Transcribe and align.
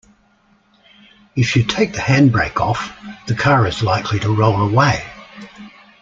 If 1.35 1.55
you 1.55 1.61
take 1.63 1.93
the 1.93 1.99
handbrake 1.99 2.59
off, 2.59 2.91
the 3.27 3.35
car 3.35 3.67
is 3.67 3.83
likely 3.83 4.19
to 4.21 4.33
roll 4.33 4.67
away 4.67 5.05